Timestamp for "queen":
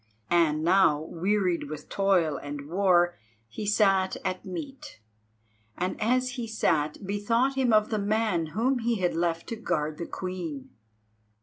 10.07-10.71